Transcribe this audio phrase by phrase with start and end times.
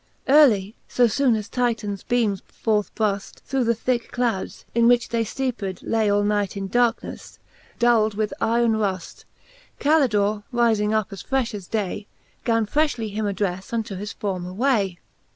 [0.27, 6.09] Earely,{b Ibone as 7///3!///beames forth bruft: Through the thicke clouds, in which they fteeped lay
[6.09, 7.37] All night in darkeneile,
[7.79, 9.25] duld with yron ruft,
[9.79, 12.07] Calidore riling up as frefh as day,
[12.45, 14.97] Gan frelhly him addrelle unto his former way.